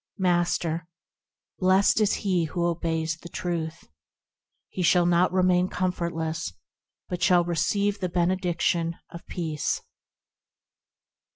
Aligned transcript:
Master. 0.17 0.87
Blessed 1.59 2.01
is 2.01 2.13
he 2.15 2.45
who 2.45 2.65
obeys 2.65 3.17
the 3.17 3.29
Truth, 3.29 3.87
He 4.67 4.81
shall 4.81 5.05
not 5.05 5.31
remain 5.31 5.67
comfortless, 5.67 6.53
but 7.07 7.21
shall 7.21 7.43
receive 7.45 7.99
the 7.99 8.09
benediction 8.09 8.95
of 9.11 9.23
peace. 9.27 9.79